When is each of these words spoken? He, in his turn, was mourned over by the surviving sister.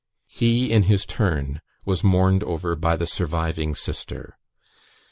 He, 0.31 0.71
in 0.71 0.81
his 0.89 1.05
turn, 1.05 1.61
was 1.85 2.03
mourned 2.03 2.43
over 2.43 2.75
by 2.75 2.95
the 2.95 3.05
surviving 3.05 3.75
sister. 3.75 4.35